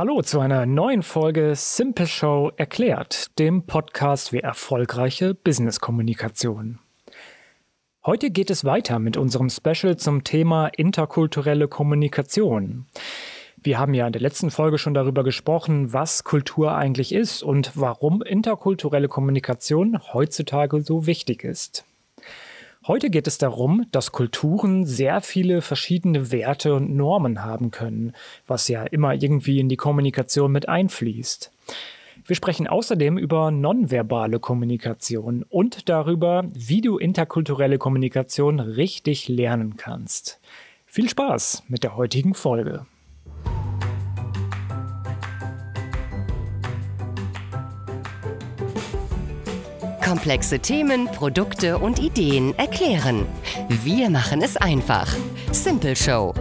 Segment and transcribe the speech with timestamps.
[0.00, 6.78] Hallo zu einer neuen Folge Simple Show erklärt, dem Podcast für erfolgreiche Business-Kommunikation.
[8.06, 12.86] Heute geht es weiter mit unserem Special zum Thema interkulturelle Kommunikation.
[13.58, 17.72] Wir haben ja in der letzten Folge schon darüber gesprochen, was Kultur eigentlich ist und
[17.74, 21.84] warum interkulturelle Kommunikation heutzutage so wichtig ist.
[22.86, 28.14] Heute geht es darum, dass Kulturen sehr viele verschiedene Werte und Normen haben können,
[28.46, 31.52] was ja immer irgendwie in die Kommunikation mit einfließt.
[32.24, 40.40] Wir sprechen außerdem über nonverbale Kommunikation und darüber, wie du interkulturelle Kommunikation richtig lernen kannst.
[40.86, 42.86] Viel Spaß mit der heutigen Folge.
[50.10, 53.26] Komplexe Themen, Produkte und Ideen erklären.
[53.68, 55.16] Wir machen es einfach.
[55.52, 56.34] Simple Show.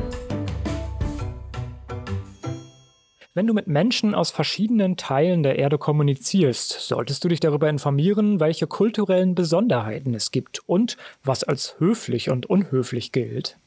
[3.35, 8.39] Wenn du mit Menschen aus verschiedenen Teilen der Erde kommunizierst, solltest du dich darüber informieren,
[8.39, 13.59] welche kulturellen Besonderheiten es gibt und was als höflich und unhöflich gilt.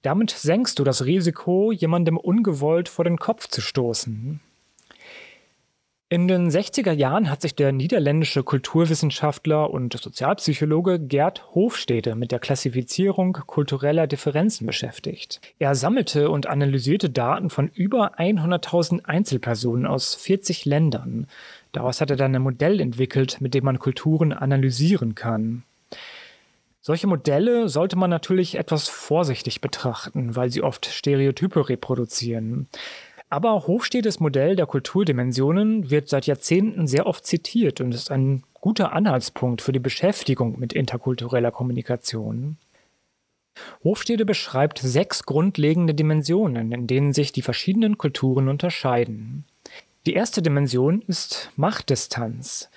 [0.00, 4.40] Damit senkst du das Risiko, jemandem ungewollt vor den Kopf zu stoßen.
[6.10, 12.38] In den 60er Jahren hat sich der niederländische Kulturwissenschaftler und Sozialpsychologe Gerd Hofstede mit der
[12.38, 15.42] Klassifizierung kultureller Differenzen beschäftigt.
[15.58, 21.26] Er sammelte und analysierte Daten von über 100.000 Einzelpersonen aus 40 Ländern.
[21.72, 25.62] Daraus hat er dann ein Modell entwickelt, mit dem man Kulturen analysieren kann.
[26.80, 32.66] Solche Modelle sollte man natürlich etwas vorsichtig betrachten, weil sie oft Stereotype reproduzieren.
[33.30, 38.92] Aber Hofstedes Modell der Kulturdimensionen wird seit Jahrzehnten sehr oft zitiert und ist ein guter
[38.92, 42.56] Anhaltspunkt für die Beschäftigung mit interkultureller Kommunikation.
[43.84, 49.44] Hofstede beschreibt sechs grundlegende Dimensionen, in denen sich die verschiedenen Kulturen unterscheiden.
[50.06, 52.70] Die erste Dimension ist Machtdistanz.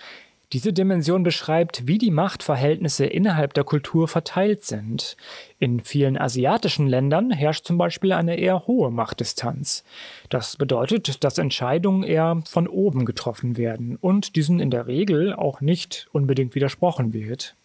[0.53, 5.15] Diese Dimension beschreibt, wie die Machtverhältnisse innerhalb der Kultur verteilt sind.
[5.59, 9.85] In vielen asiatischen Ländern herrscht zum Beispiel eine eher hohe Machtdistanz.
[10.27, 15.61] Das bedeutet, dass Entscheidungen eher von oben getroffen werden und diesen in der Regel auch
[15.61, 17.55] nicht unbedingt widersprochen wird.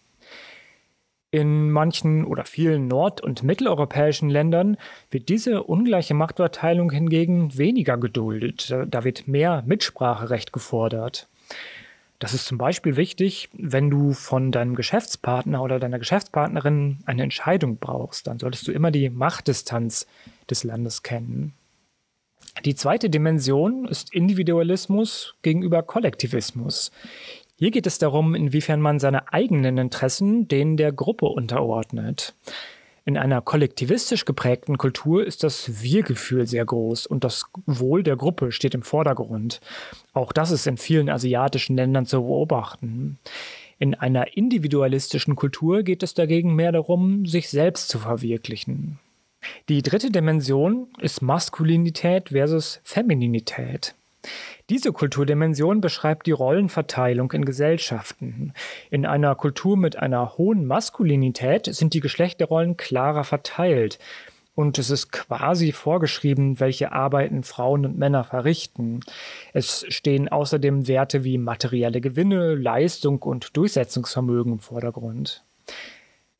[1.29, 4.77] In manchen oder vielen nord- und mitteleuropäischen Ländern
[5.11, 8.73] wird diese ungleiche Machtverteilung hingegen weniger geduldet.
[8.87, 11.27] Da wird mehr Mitspracherecht gefordert.
[12.19, 17.77] Das ist zum Beispiel wichtig, wenn du von deinem Geschäftspartner oder deiner Geschäftspartnerin eine Entscheidung
[17.77, 18.25] brauchst.
[18.25, 20.07] Dann solltest du immer die Machtdistanz
[20.49, 21.53] des Landes kennen.
[22.65, 26.91] Die zweite Dimension ist Individualismus gegenüber Kollektivismus.
[27.55, 32.33] Hier geht es darum, inwiefern man seine eigenen Interessen denen der Gruppe unterordnet.
[33.07, 38.51] In einer kollektivistisch geprägten Kultur ist das Wir-Gefühl sehr groß und das Wohl der Gruppe
[38.51, 39.61] steht im Vordergrund.
[40.11, 43.17] Auch das ist in vielen asiatischen Ländern zu beobachten.
[43.79, 48.99] In einer individualistischen Kultur geht es dagegen mehr darum, sich selbst zu verwirklichen.
[49.69, 53.95] Die dritte Dimension ist Maskulinität versus Femininität.
[54.69, 58.51] Diese Kulturdimension beschreibt die Rollenverteilung in Gesellschaften.
[58.89, 63.97] In einer Kultur mit einer hohen Maskulinität sind die Geschlechterrollen klarer verteilt.
[64.55, 68.99] Und es ist quasi vorgeschrieben, welche Arbeiten Frauen und Männer verrichten.
[69.53, 75.45] Es stehen außerdem Werte wie materielle Gewinne, Leistung und Durchsetzungsvermögen im Vordergrund.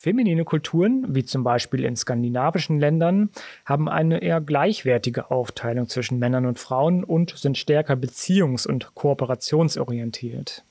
[0.07, 3.29] Feminine Kulturen, wie zum Beispiel in skandinavischen Ländern,
[3.65, 10.63] haben eine eher gleichwertige Aufteilung zwischen Männern und Frauen und sind stärker beziehungs- und kooperationsorientiert.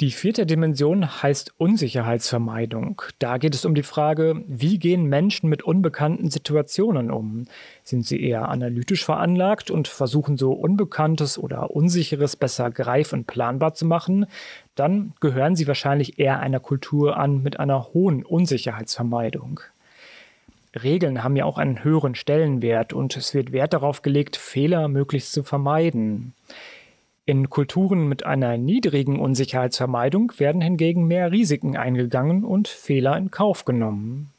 [0.00, 3.00] Die vierte Dimension heißt Unsicherheitsvermeidung.
[3.18, 7.46] Da geht es um die Frage, wie gehen Menschen mit unbekannten Situationen um?
[7.82, 13.72] Sind sie eher analytisch veranlagt und versuchen so Unbekanntes oder Unsicheres besser greif- und planbar
[13.72, 14.26] zu machen?
[14.74, 19.60] Dann gehören sie wahrscheinlich eher einer Kultur an mit einer hohen Unsicherheitsvermeidung.
[20.74, 25.32] Regeln haben ja auch einen höheren Stellenwert und es wird Wert darauf gelegt, Fehler möglichst
[25.32, 26.34] zu vermeiden.
[27.28, 33.64] In Kulturen mit einer niedrigen Unsicherheitsvermeidung werden hingegen mehr Risiken eingegangen und Fehler in Kauf
[33.64, 34.30] genommen.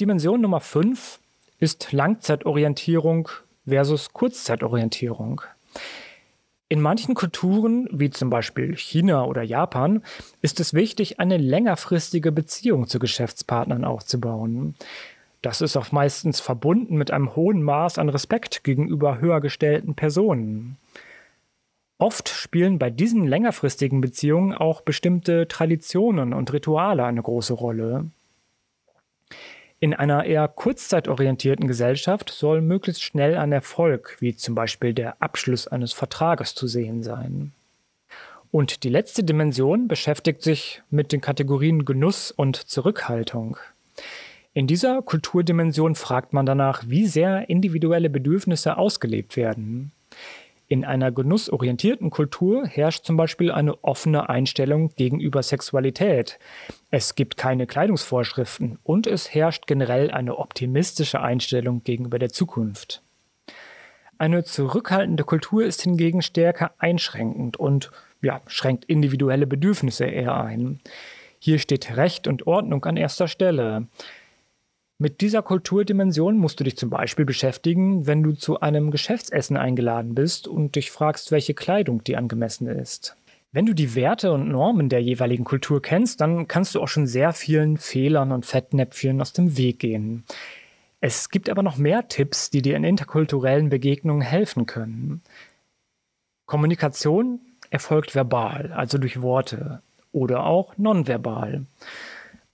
[0.00, 1.20] Dimension Nummer 5
[1.58, 3.28] ist Langzeitorientierung
[3.66, 5.42] versus Kurzzeitorientierung.
[6.70, 10.02] In manchen Kulturen, wie zum Beispiel China oder Japan,
[10.40, 14.76] ist es wichtig, eine längerfristige Beziehung zu Geschäftspartnern aufzubauen.
[15.42, 20.78] Das ist auch meistens verbunden mit einem hohen Maß an Respekt gegenüber höher gestellten Personen.
[21.98, 28.10] Oft spielen bei diesen längerfristigen Beziehungen auch bestimmte Traditionen und Rituale eine große Rolle.
[29.78, 35.66] In einer eher kurzzeitorientierten Gesellschaft soll möglichst schnell ein Erfolg, wie zum Beispiel der Abschluss
[35.66, 37.52] eines Vertrages, zu sehen sein.
[38.52, 43.56] Und die letzte Dimension beschäftigt sich mit den Kategorien Genuss und Zurückhaltung.
[44.54, 49.92] In dieser Kulturdimension fragt man danach, wie sehr individuelle Bedürfnisse ausgelebt werden.
[50.68, 56.38] In einer genussorientierten Kultur herrscht zum Beispiel eine offene Einstellung gegenüber Sexualität.
[56.90, 63.02] Es gibt keine Kleidungsvorschriften und es herrscht generell eine optimistische Einstellung gegenüber der Zukunft.
[64.18, 67.90] Eine zurückhaltende Kultur ist hingegen stärker einschränkend und
[68.20, 70.80] ja, schränkt individuelle Bedürfnisse eher ein.
[71.38, 73.88] Hier steht Recht und Ordnung an erster Stelle.
[75.02, 80.14] Mit dieser Kulturdimension musst du dich zum Beispiel beschäftigen, wenn du zu einem Geschäftsessen eingeladen
[80.14, 83.16] bist und dich fragst, welche Kleidung die angemessen ist.
[83.50, 87.08] Wenn du die Werte und Normen der jeweiligen Kultur kennst, dann kannst du auch schon
[87.08, 90.22] sehr vielen Fehlern und Fettnäpfchen aus dem Weg gehen.
[91.00, 95.20] Es gibt aber noch mehr Tipps, die dir in interkulturellen Begegnungen helfen können.
[96.46, 97.40] Kommunikation
[97.70, 99.82] erfolgt verbal, also durch Worte,
[100.12, 101.66] oder auch nonverbal.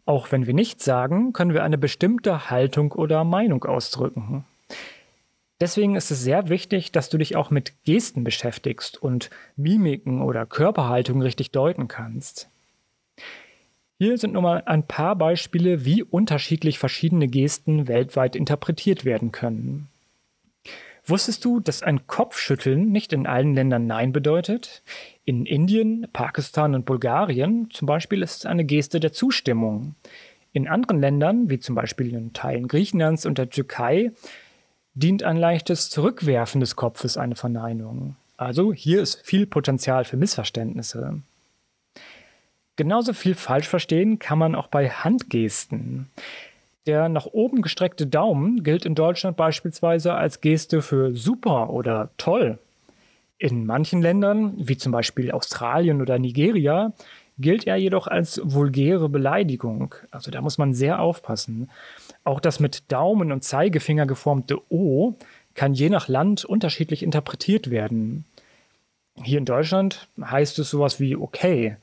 [0.09, 4.47] Auch wenn wir nichts sagen, können wir eine bestimmte Haltung oder Meinung ausdrücken.
[5.61, 10.47] Deswegen ist es sehr wichtig, dass du dich auch mit Gesten beschäftigst und Mimiken oder
[10.47, 12.49] Körperhaltung richtig deuten kannst.
[13.99, 19.89] Hier sind nur mal ein paar Beispiele, wie unterschiedlich verschiedene Gesten weltweit interpretiert werden können.
[21.09, 24.83] Wusstest du, dass ein Kopfschütteln nicht in allen Ländern Nein bedeutet?
[25.25, 29.95] In Indien, Pakistan und Bulgarien zum Beispiel ist es eine Geste der Zustimmung.
[30.53, 34.13] In anderen Ländern, wie zum Beispiel in Teilen Griechenlands und der Türkei,
[34.93, 38.17] dient ein leichtes Zurückwerfen des Kopfes eine Verneinung.
[38.37, 41.23] Also hier ist viel Potenzial für Missverständnisse.
[42.77, 46.11] Genauso viel falsch verstehen kann man auch bei Handgesten.
[46.89, 52.59] Der nach oben gestreckte Daumen gilt in Deutschland beispielsweise als Geste für super oder toll.
[53.37, 56.95] In manchen Ländern, wie zum Beispiel Australien oder Nigeria,
[57.39, 59.97] gilt er jedoch als vulgäre Beleidigung.
[60.11, 61.69] Also da muss man sehr aufpassen.
[62.25, 65.13] Auch das mit Daumen und Zeigefinger geformte O
[65.53, 68.25] kann je nach Land unterschiedlich interpretiert werden.
[69.23, 71.77] Hier in Deutschland heißt es sowas wie okay.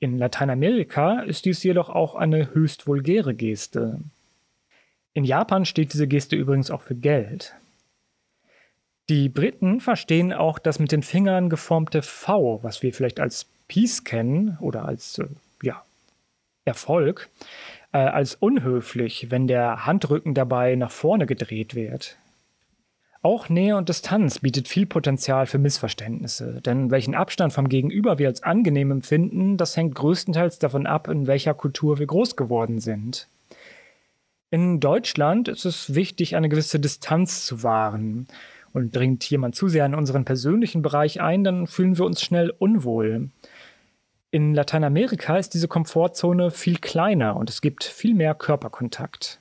[0.00, 4.00] In Lateinamerika ist dies jedoch auch eine höchst vulgäre Geste.
[5.14, 7.54] In Japan steht diese Geste übrigens auch für Geld.
[9.08, 14.04] Die Briten verstehen auch das mit den Fingern geformte V, was wir vielleicht als Peace
[14.04, 15.28] kennen oder als äh,
[15.62, 15.82] ja,
[16.64, 17.30] Erfolg,
[17.92, 22.18] äh, als unhöflich, wenn der Handrücken dabei nach vorne gedreht wird.
[23.20, 28.28] Auch Nähe und Distanz bietet viel Potenzial für Missverständnisse, denn welchen Abstand vom Gegenüber wir
[28.28, 33.26] als angenehm empfinden, das hängt größtenteils davon ab, in welcher Kultur wir groß geworden sind.
[34.50, 38.26] In Deutschland ist es wichtig, eine gewisse Distanz zu wahren.
[38.72, 42.50] Und dringt jemand zu sehr in unseren persönlichen Bereich ein, dann fühlen wir uns schnell
[42.58, 43.30] unwohl.
[44.30, 49.40] In Lateinamerika ist diese Komfortzone viel kleiner und es gibt viel mehr Körperkontakt.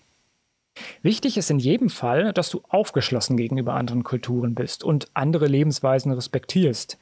[1.02, 6.12] Wichtig ist in jedem Fall, dass du aufgeschlossen gegenüber anderen Kulturen bist und andere Lebensweisen
[6.12, 6.98] respektierst.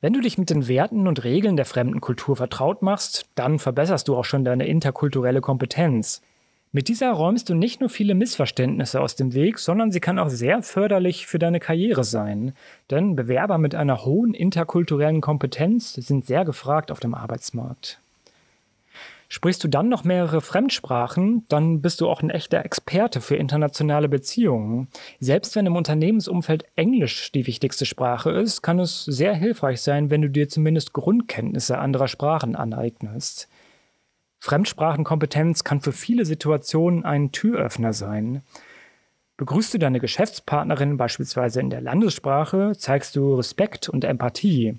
[0.00, 4.08] Wenn du dich mit den Werten und Regeln der fremden Kultur vertraut machst, dann verbesserst
[4.08, 6.22] du auch schon deine interkulturelle Kompetenz.
[6.72, 10.28] Mit dieser räumst du nicht nur viele Missverständnisse aus dem Weg, sondern sie kann auch
[10.28, 12.52] sehr förderlich für deine Karriere sein.
[12.90, 18.00] Denn Bewerber mit einer hohen interkulturellen Kompetenz sind sehr gefragt auf dem Arbeitsmarkt.
[19.28, 24.08] Sprichst du dann noch mehrere Fremdsprachen, dann bist du auch ein echter Experte für internationale
[24.08, 24.88] Beziehungen.
[25.18, 30.22] Selbst wenn im Unternehmensumfeld Englisch die wichtigste Sprache ist, kann es sehr hilfreich sein, wenn
[30.22, 33.48] du dir zumindest Grundkenntnisse anderer Sprachen aneignest.
[34.46, 38.42] Fremdsprachenkompetenz kann für viele Situationen ein Türöffner sein.
[39.38, 44.78] Begrüßt du deine Geschäftspartnerin beispielsweise in der Landessprache, zeigst du Respekt und Empathie.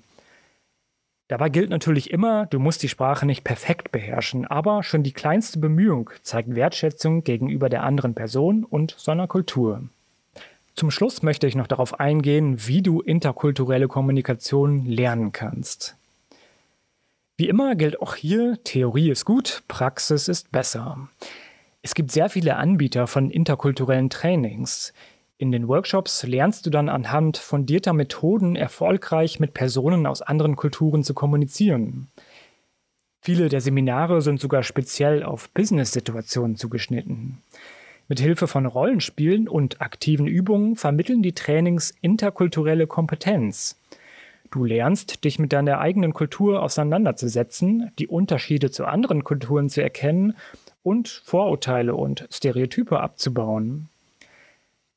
[1.28, 5.58] Dabei gilt natürlich immer, du musst die Sprache nicht perfekt beherrschen, aber schon die kleinste
[5.58, 9.82] Bemühung zeigt Wertschätzung gegenüber der anderen Person und seiner Kultur.
[10.76, 15.98] Zum Schluss möchte ich noch darauf eingehen, wie du interkulturelle Kommunikation lernen kannst.
[17.40, 21.08] Wie immer gilt auch hier, Theorie ist gut, Praxis ist besser.
[21.82, 24.92] Es gibt sehr viele Anbieter von interkulturellen Trainings.
[25.36, 31.04] In den Workshops lernst du dann anhand fundierter Methoden erfolgreich mit Personen aus anderen Kulturen
[31.04, 32.08] zu kommunizieren.
[33.20, 37.40] Viele der Seminare sind sogar speziell auf Business-Situationen zugeschnitten.
[38.08, 43.78] Mit Hilfe von Rollenspielen und aktiven Übungen vermitteln die Trainings interkulturelle Kompetenz.
[44.50, 50.36] Du lernst, dich mit deiner eigenen Kultur auseinanderzusetzen, die Unterschiede zu anderen Kulturen zu erkennen
[50.82, 53.88] und Vorurteile und Stereotype abzubauen.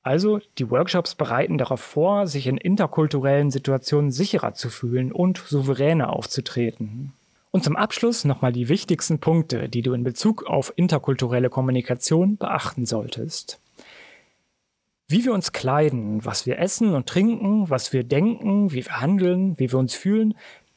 [0.04, 6.12] Also die Workshops bereiten darauf vor, sich in interkulturellen Situationen sicherer zu fühlen und souveräner
[6.12, 7.14] aufzutreten.
[7.52, 12.86] Und zum Abschluss nochmal die wichtigsten Punkte, die du in Bezug auf interkulturelle Kommunikation beachten
[12.86, 13.61] solltest.
[15.12, 19.60] Wie wir uns kleiden, was wir essen und trinken, was wir denken, wie wir handeln,
[19.60, 20.36] wie wir uns fühlen,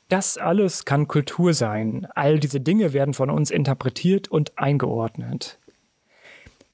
[0.08, 2.08] das alles kann Kultur sein.
[2.16, 5.60] All diese Dinge werden von uns interpretiert und eingeordnet.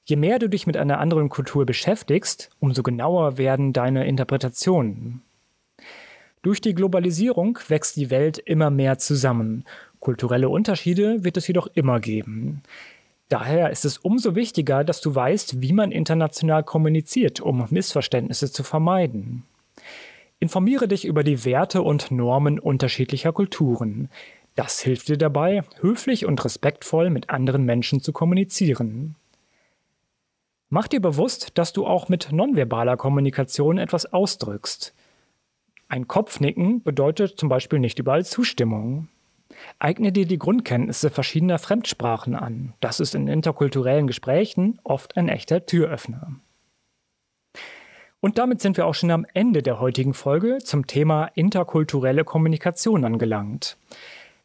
[0.05, 5.21] Je mehr du dich mit einer anderen Kultur beschäftigst, umso genauer werden deine Interpretationen.
[6.41, 9.65] Durch die Globalisierung wächst die Welt immer mehr zusammen.
[9.99, 12.63] Kulturelle Unterschiede wird es jedoch immer geben.
[13.31, 18.61] Daher ist es umso wichtiger, dass du weißt, wie man international kommuniziert, um Missverständnisse zu
[18.61, 19.43] vermeiden.
[20.39, 24.09] Informiere dich über die Werte und Normen unterschiedlicher Kulturen.
[24.55, 29.15] Das hilft dir dabei, höflich und respektvoll mit anderen Menschen zu kommunizieren.
[30.67, 34.93] Mach dir bewusst, dass du auch mit nonverbaler Kommunikation etwas ausdrückst.
[35.87, 39.07] Ein Kopfnicken bedeutet zum Beispiel nicht überall Zustimmung.
[39.79, 42.73] Eigne dir die Grundkenntnisse verschiedener Fremdsprachen an.
[42.79, 46.35] Das ist in interkulturellen Gesprächen oft ein echter Türöffner.
[48.19, 53.03] Und damit sind wir auch schon am Ende der heutigen Folge zum Thema interkulturelle Kommunikation
[53.03, 53.77] angelangt.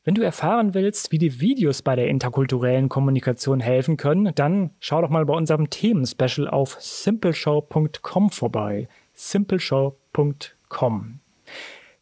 [0.03, 5.03] Wenn du erfahren willst, wie die Videos bei der interkulturellen Kommunikation helfen können, dann schau
[5.03, 8.89] doch mal bei unserem Themenspecial auf simpleshow.com vorbei.
[9.15, 11.21] simpleshow.com.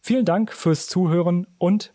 [0.00, 1.94] Vielen Dank fürs Zuhören und